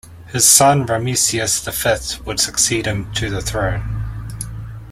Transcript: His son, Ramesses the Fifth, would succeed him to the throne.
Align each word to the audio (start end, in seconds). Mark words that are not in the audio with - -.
His 0.29 0.49
son, 0.49 0.87
Ramesses 0.87 1.63
the 1.63 1.71
Fifth, 1.71 2.25
would 2.25 2.39
succeed 2.39 2.87
him 2.87 3.13
to 3.13 3.29
the 3.29 3.39
throne. 3.39 4.29